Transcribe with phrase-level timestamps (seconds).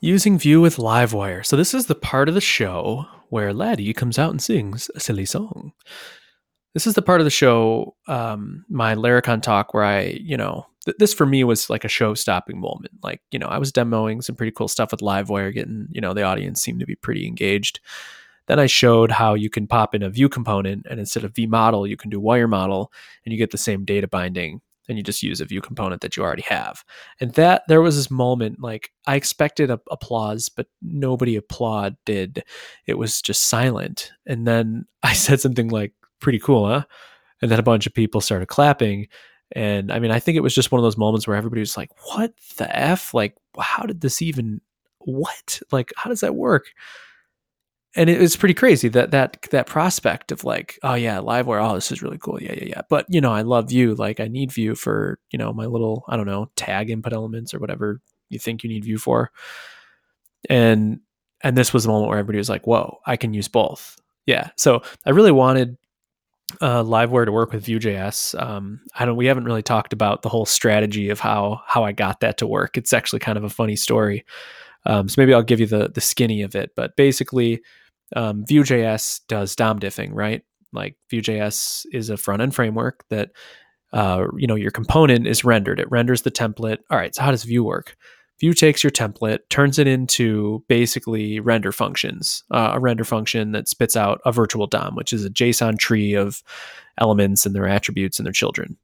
[0.00, 1.44] Using Vue with Livewire.
[1.44, 5.00] So this is the part of the show where Laddie comes out and sings a
[5.00, 5.72] silly song.
[6.72, 10.66] This is the part of the show, um, my Laracon talk, where I, you know,
[10.84, 12.92] th- this for me was like a show-stopping moment.
[13.02, 16.14] Like, you know, I was demoing some pretty cool stuff with Livewire, getting, you know,
[16.14, 17.80] the audience seemed to be pretty engaged.
[18.46, 21.46] Then I showed how you can pop in a Vue component, and instead of V
[21.46, 22.92] model, you can do wire model,
[23.24, 26.16] and you get the same data binding and you just use a Vue component that
[26.16, 26.84] you already have.
[27.20, 32.42] And that there was this moment like I expected a, applause, but nobody applauded.
[32.86, 34.12] It was just silent.
[34.26, 36.84] And then I said something like, pretty cool, huh?
[37.40, 39.08] And then a bunch of people started clapping.
[39.52, 41.76] And I mean, I think it was just one of those moments where everybody was
[41.76, 43.14] like, what the F?
[43.14, 44.60] Like, how did this even,
[44.98, 45.60] what?
[45.70, 46.66] Like, how does that work?
[47.98, 51.74] And it was pretty crazy that that that prospect of like, oh yeah, Livewire, oh
[51.74, 52.82] this is really cool, yeah, yeah, yeah.
[52.88, 56.04] But you know, I love Vue, like I need Vue for you know my little
[56.08, 59.32] I don't know tag input elements or whatever you think you need Vue for,
[60.48, 61.00] and
[61.42, 63.98] and this was the moment where everybody was like, whoa, I can use both.
[64.26, 65.76] Yeah, so I really wanted
[66.60, 68.40] uh, Livewire to work with Vue.js.
[68.40, 69.16] Um, I don't.
[69.16, 72.46] We haven't really talked about the whole strategy of how how I got that to
[72.46, 72.76] work.
[72.76, 74.24] It's actually kind of a funny story.
[74.86, 76.70] Um, so maybe I'll give you the the skinny of it.
[76.76, 77.60] But basically,
[78.16, 80.42] um, Vue.js does DOM diffing, right?
[80.72, 83.30] Like Vue.js is a front end framework that
[83.92, 85.80] uh, you know your component is rendered.
[85.80, 86.78] It renders the template.
[86.90, 87.14] All right.
[87.14, 87.96] So how does Vue work?
[88.40, 93.68] Vue takes your template, turns it into basically render functions, uh, a render function that
[93.68, 96.42] spits out a virtual DOM, which is a JSON tree of
[97.00, 98.76] elements and their attributes and their children.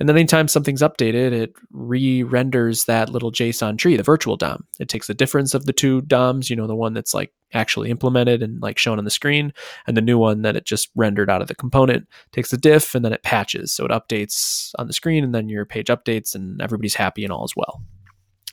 [0.00, 4.64] And then anytime something's updated, it re-renders that little JSON tree, the virtual DOM.
[4.80, 7.90] It takes the difference of the two DOMs, you know, the one that's like actually
[7.90, 9.52] implemented and like shown on the screen,
[9.86, 12.94] and the new one that it just rendered out of the component, takes the diff
[12.96, 13.70] and then it patches.
[13.70, 17.32] So it updates on the screen and then your page updates and everybody's happy and
[17.32, 17.80] all is well.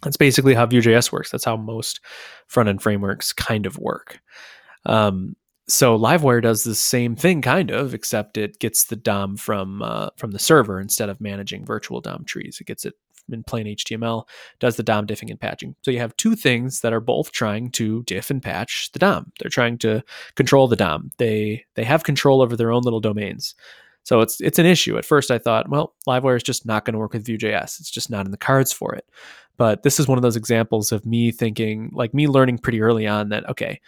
[0.04, 1.32] That's basically how Vue.js works.
[1.32, 2.02] That's how most
[2.48, 4.20] front end frameworks kind of work.
[4.86, 5.36] Um,
[5.72, 10.10] so Livewire does the same thing, kind of, except it gets the DOM from uh,
[10.18, 12.60] from the server instead of managing virtual DOM trees.
[12.60, 12.96] It gets it
[13.30, 14.28] in plain HTML,
[14.60, 15.76] does the DOM diffing and patching.
[15.84, 19.32] So you have two things that are both trying to diff and patch the DOM.
[19.40, 20.04] They're trying to
[20.36, 21.12] control the DOM.
[21.18, 23.56] They they have control over their own little domains.
[24.04, 24.98] So it's it's an issue.
[24.98, 27.80] At first, I thought, well, Livewire is just not going to work with Vue.js.
[27.80, 29.06] It's just not in the cards for it.
[29.58, 33.06] But this is one of those examples of me thinking, like me learning pretty early
[33.06, 33.80] on that okay,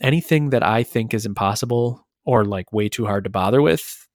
[0.00, 4.06] anything that I think is impossible or like way too hard to bother with,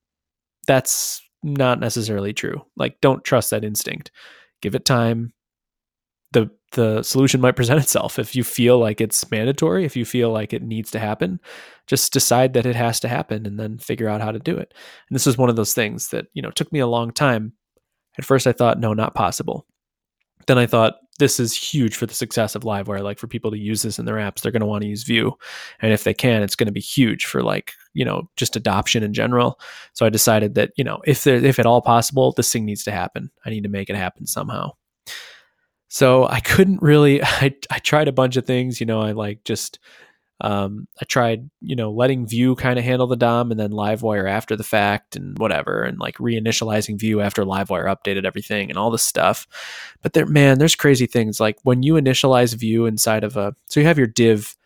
[0.68, 2.66] that's not necessarily true.
[2.76, 4.12] Like don't trust that instinct.
[4.62, 5.34] Give it time.
[6.34, 8.20] The the solution might present itself.
[8.20, 11.40] If you feel like it's mandatory, if you feel like it needs to happen,
[11.88, 14.74] just decide that it has to happen and then figure out how to do it.
[15.10, 17.54] And this is one of those things that, you know, took me a long time.
[18.18, 19.66] At first I thought no, not possible.
[20.48, 23.04] Then I thought this is huge for the success of Livewire.
[23.04, 25.04] Like for people to use this in their apps, they're going to want to use
[25.04, 25.34] Vue,
[25.82, 29.04] and if they can, it's going to be huge for like you know just adoption
[29.04, 29.60] in general.
[29.94, 32.84] So I decided that you know if there, if at all possible, this thing needs
[32.86, 33.32] to happen.
[33.46, 34.72] I need to make it happen somehow.
[35.88, 37.22] So I couldn't really.
[37.24, 38.80] I I tried a bunch of things.
[38.80, 39.80] You know, I like just
[40.42, 44.30] um, I tried, you know, letting Vue kind of handle the DOM and then Livewire
[44.30, 48.90] after the fact and whatever, and like reinitializing Vue after Livewire updated everything and all
[48.90, 49.48] this stuff.
[50.02, 53.80] But there, man, there's crazy things like when you initialize Vue inside of a, so
[53.80, 54.58] you have your div,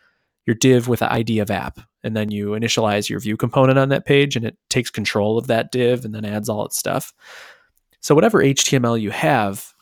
[0.46, 3.90] your div with the ID of app, and then you initialize your Vue component on
[3.90, 7.12] that page, and it takes control of that div and then adds all its stuff.
[8.00, 9.74] So whatever HTML you have,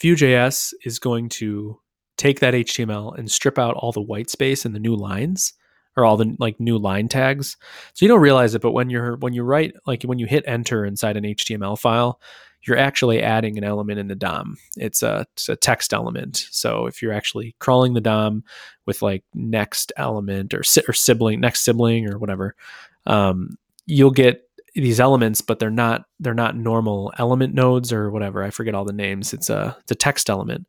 [0.00, 1.78] Vue.js is going to
[2.18, 5.54] take that HTML and strip out all the white space and the new lines
[5.96, 7.56] or all the like new line tags.
[7.94, 10.44] So you don't realize it, but when you're when you write like when you hit
[10.46, 12.20] enter inside an HTML file,
[12.62, 14.56] you're actually adding an element in the DOM.
[14.76, 16.46] It's a, it's a text element.
[16.50, 18.44] So if you're actually crawling the DOM
[18.84, 22.54] with like next element or or sibling next sibling or whatever,
[23.06, 28.42] um, you'll get these elements, but they're not they're not normal element nodes or whatever.
[28.42, 29.32] I forget all the names.
[29.32, 30.66] It's a it's a text element,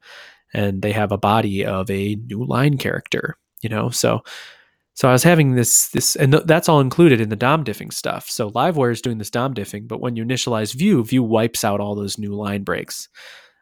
[0.54, 3.90] and they have a body of a new line character, you know?
[3.90, 4.24] So,
[4.94, 7.94] so I was having this, this, and th- that's all included in the DOM diffing
[7.94, 8.30] stuff.
[8.30, 11.80] So Livewire is doing this DOM diffing, but when you initialize Vue, Vue wipes out
[11.80, 13.08] all those new line breaks.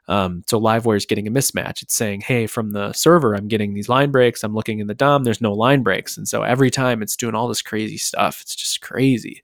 [0.08, 1.82] Um, so Livewire is getting a mismatch.
[1.82, 4.44] It's saying, hey, from the server, I'm getting these line breaks.
[4.44, 6.18] I'm looking in the DOM, there's no line breaks.
[6.18, 8.42] And so every time it's doing all this crazy stuff.
[8.42, 9.44] It's just crazy.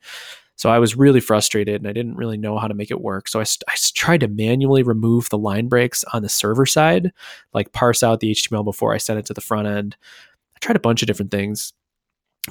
[0.55, 3.27] So I was really frustrated and I didn't really know how to make it work.
[3.27, 7.11] So I, I tried to manually remove the line breaks on the server side,
[7.53, 9.97] like parse out the HTML before I sent it to the front end.
[10.55, 11.73] I tried a bunch of different things.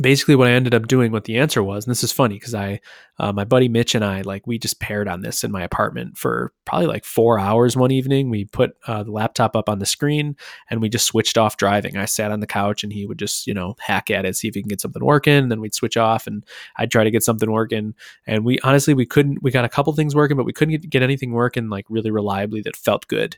[0.00, 2.54] Basically what I ended up doing, what the answer was, and this is funny because
[2.54, 2.80] I,
[3.18, 6.16] uh, my buddy Mitch and I, like we just paired on this in my apartment
[6.16, 8.30] for probably like four hours one evening.
[8.30, 10.34] We put uh, the laptop up on the screen
[10.70, 11.98] and we just switched off driving.
[11.98, 14.48] I sat on the couch and he would just, you know, hack at it, see
[14.48, 15.34] if he can get something working.
[15.34, 16.42] And then we'd switch off and
[16.76, 17.94] I'd try to get something working.
[18.26, 20.88] And we honestly, we couldn't, we got a couple things working, but we couldn't get,
[20.88, 23.36] get anything working like really reliably that felt good.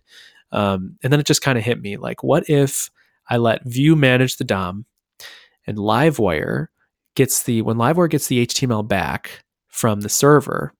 [0.52, 2.90] Um, and then it just kind of hit me like, what if
[3.28, 4.86] I let Vue manage the DOM?
[5.66, 6.68] And Livewire
[7.14, 10.74] gets the when Livewire gets the HTML back from the server,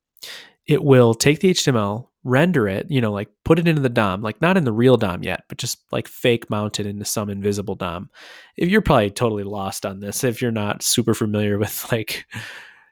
[0.67, 4.23] it will take the HTML, render it, you know, like put it into the DOM,
[4.23, 7.29] like not in the real DOM yet, but just like fake mount it into some
[7.29, 8.09] invisible DOM.
[8.57, 12.25] If you're probably totally lost on this, if you're not super familiar with like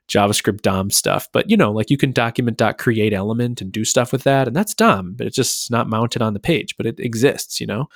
[0.09, 4.13] JavaScript DOM stuff, but you know, like you can document create element and do stuff
[4.13, 7.01] with that, and that's DOM, but it's just not mounted on the page, but it
[7.01, 7.87] exists, you know.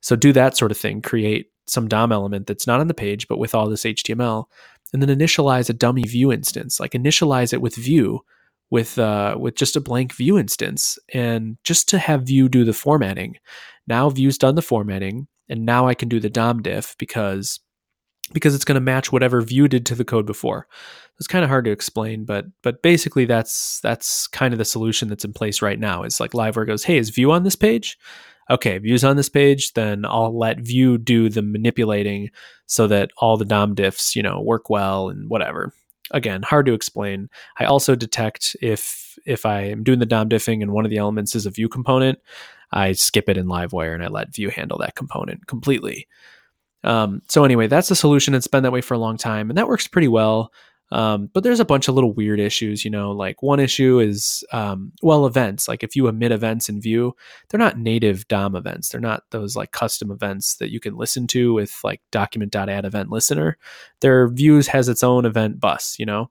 [0.00, 3.28] So do that sort of thing, create some DOM element that's not on the page,
[3.28, 4.46] but with all this HTML,
[4.92, 6.78] and then initialize a dummy Vue instance.
[6.78, 8.20] Like initialize it with Vue
[8.70, 12.72] with uh, with just a blank Vue instance, and just to have Vue do the
[12.72, 13.36] formatting.
[13.86, 17.60] Now Vue's done the formatting, and now I can do the DOM diff because
[18.32, 20.66] because it's going to match whatever Vue did to the code before.
[21.18, 25.08] It's kind of hard to explain, but but basically that's that's kind of the solution
[25.08, 26.02] that's in place right now.
[26.02, 27.98] It's like Livewire goes, "Hey, is Vue on this page?"
[28.50, 32.30] Okay, views on this page, then I'll let Vue do the manipulating
[32.66, 35.72] so that all the DOM diffs, you know, work well and whatever.
[36.10, 37.30] Again, hard to explain.
[37.58, 40.98] I also detect if if I am doing the DOM diffing and one of the
[40.98, 42.18] elements is a Vue component,
[42.72, 46.06] I skip it in Livewire and I let Vue handle that component completely.
[46.82, 49.56] Um, so anyway, that's the solution It's been that way for a long time, and
[49.56, 50.52] that works pretty well.
[50.94, 54.44] Um, but there's a bunch of little weird issues, you know, like one issue is,
[54.52, 55.66] um, well, events.
[55.66, 57.12] Like if you emit events in Vue,
[57.48, 58.90] they're not native DOM events.
[58.90, 63.10] They're not those like custom events that you can listen to with like document.add event
[63.10, 63.58] listener.
[64.02, 66.30] Their Vue's has its own event bus, you know.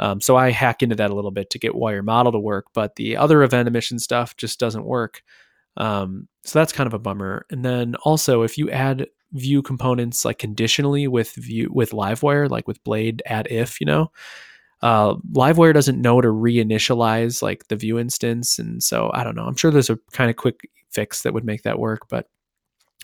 [0.00, 2.66] Um, so I hack into that a little bit to get Wire Model to work,
[2.74, 5.22] but the other event emission stuff just doesn't work.
[5.76, 7.46] Um, so that's kind of a bummer.
[7.48, 12.66] And then also, if you add Vue components like conditionally with Vue with livewire like
[12.66, 14.10] with blade at if you know?
[14.82, 19.44] Uh, livewire doesn't know to reinitialize like the Vue instance and so i don't know.
[19.44, 22.28] I'm sure there's a kind of quick fix that would make that work but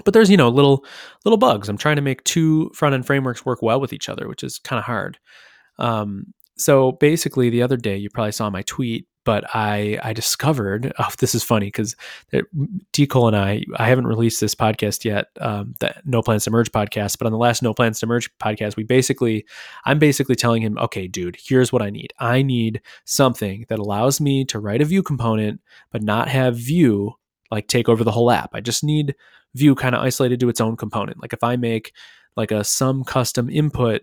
[0.05, 0.85] but there's you know little
[1.25, 1.69] little bugs.
[1.69, 4.59] I'm trying to make two front end frameworks work well with each other which is
[4.59, 5.19] kind of hard.
[5.79, 10.93] Um, so basically the other day you probably saw my tweet but I I discovered
[10.99, 11.97] oh this is funny because
[12.93, 16.51] D Cole and I I haven't released this podcast yet um, the No Plans to
[16.51, 19.45] Merge podcast but on the last No Plans to Merge podcast we basically
[19.85, 22.13] I'm basically telling him okay dude here's what I need.
[22.19, 27.15] I need something that allows me to write a Vue component but not have Vue
[27.51, 28.51] like take over the whole app.
[28.55, 29.15] I just need
[29.55, 31.21] Vue kind of isolated to its own component.
[31.21, 31.93] Like if I make
[32.37, 34.03] like a some custom input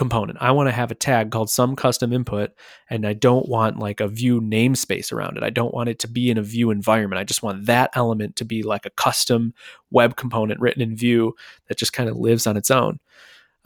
[0.00, 0.38] component.
[0.40, 2.52] I want to have a tag called some custom input
[2.88, 5.42] and I don't want like a Vue namespace around it.
[5.42, 7.20] I don't want it to be in a Vue environment.
[7.20, 9.52] I just want that element to be like a custom
[9.90, 11.34] web component written in Vue
[11.68, 12.98] that just kind of lives on its own.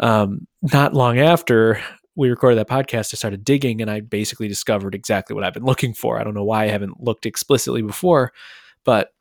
[0.01, 1.81] Um, not long after
[2.17, 5.63] we recorded that podcast, I started digging and I basically discovered exactly what I've been
[5.63, 6.19] looking for.
[6.19, 8.33] I don't know why I haven't looked explicitly before,
[8.83, 9.14] but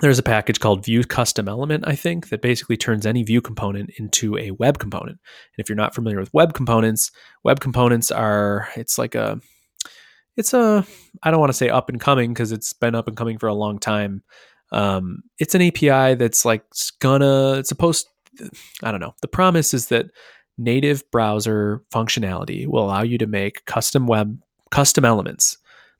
[0.00, 3.90] there's a package called Vue Custom Element, I think, that basically turns any Vue component
[3.98, 5.18] into a web component.
[5.18, 7.10] And if you're not familiar with web components,
[7.44, 9.40] web components are it's like a
[10.36, 10.86] it's a
[11.22, 13.48] I don't want to say up and coming because it's been up and coming for
[13.48, 14.22] a long time.
[14.70, 16.64] Um, it's an API that's like
[17.00, 18.08] gonna it's supposed
[18.82, 19.14] I don't know.
[19.20, 20.06] The promise is that
[20.56, 25.58] native browser functionality will allow you to make custom web custom elements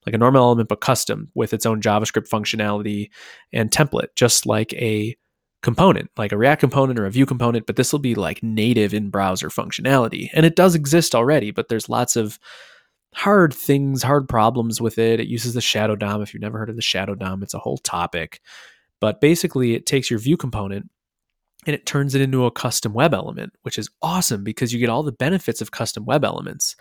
[0.08, 3.10] like a normal element but custom with its own JavaScript functionality
[3.52, 5.14] and template, just like a
[5.62, 8.94] component, like a React component or a Vue component, but this will be like native
[8.94, 10.30] in browser functionality.
[10.32, 12.38] And it does exist already, but there's lots of
[13.12, 15.20] hard things, hard problems with it.
[15.20, 16.22] It uses the shadow DOM.
[16.22, 18.40] If you've never heard of the shadow DOM, it's a whole topic.
[18.98, 20.88] But basically, it takes your Vue component
[21.66, 24.88] and it turns it into a custom web element, which is awesome because you get
[24.88, 26.76] all the benefits of custom web elements,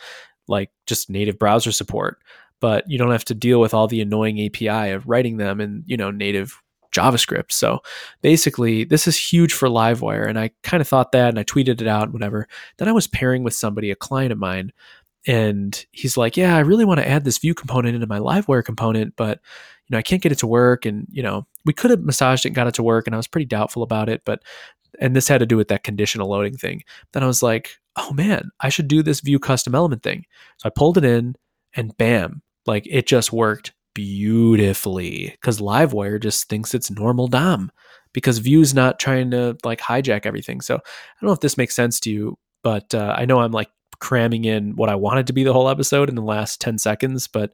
[0.48, 2.20] like just native browser support,
[2.60, 5.84] but you don't have to deal with all the annoying API of writing them in,
[5.86, 6.62] you know, native
[6.92, 7.52] JavaScript.
[7.52, 7.80] So
[8.22, 10.28] basically, this is huge for Livewire.
[10.28, 12.48] And I kind of thought that and I tweeted it out, and whatever.
[12.78, 14.72] Then I was pairing with somebody, a client of mine,
[15.26, 18.64] and he's like, Yeah, I really want to add this Vue component into my Livewire
[18.64, 19.40] component, but
[19.88, 20.86] you know, I can't get it to work.
[20.86, 23.18] And, you know, we could have massaged it and got it to work, and I
[23.18, 24.42] was pretty doubtful about it, but
[25.00, 26.84] and this had to do with that conditional loading thing.
[27.14, 30.26] Then I was like, oh man, I should do this Vue custom element thing.
[30.58, 31.36] So I pulled it in
[31.76, 37.72] and bam, like it just worked beautifully because Livewire just thinks it's normal DOM
[38.14, 40.62] because Vue's not trying to like hijack everything.
[40.62, 40.80] So I
[41.22, 43.70] don't know if this makes sense to you, but uh, I know I'm like
[44.00, 47.28] cramming in what I wanted to be the whole episode in the last 10 seconds,
[47.28, 47.54] but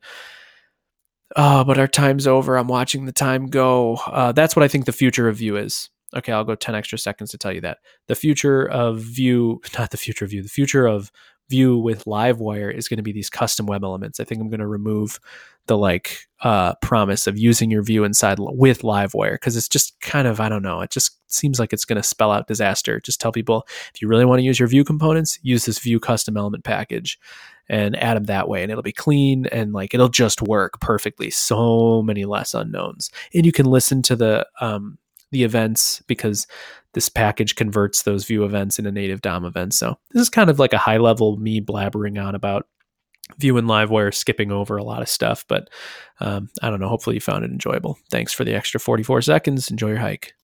[1.36, 2.58] oh, but our time's over.
[2.58, 3.96] I'm watching the time go.
[4.08, 5.89] Uh, that's what I think the future of Vue is.
[6.15, 7.79] Okay, I'll go 10 extra seconds to tell you that.
[8.08, 11.12] The future of Vue, not the future of Vue, the future of
[11.50, 14.19] Vue with Livewire is going to be these custom web elements.
[14.19, 15.19] I think I'm going to remove
[15.67, 20.27] the like uh, promise of using your Vue inside with Livewire because it's just kind
[20.27, 20.81] of I don't know.
[20.81, 23.00] It just seems like it's going to spell out disaster.
[23.00, 26.00] Just tell people if you really want to use your Vue components, use this Vue
[26.00, 27.19] custom element package
[27.69, 31.29] and add them that way, and it'll be clean and like it'll just work perfectly.
[31.29, 34.97] So many less unknowns, and you can listen to the um,
[35.31, 36.45] the events because
[36.93, 39.77] this package converts those Vue events into native DOM events.
[39.77, 42.67] So this is kind of like a high level me blabbering on about
[43.38, 45.45] Vue and Livewire, skipping over a lot of stuff.
[45.47, 45.69] But
[46.19, 46.89] um, I don't know.
[46.89, 47.97] Hopefully you found it enjoyable.
[48.09, 49.69] Thanks for the extra 44 seconds.
[49.69, 50.31] Enjoy your hike.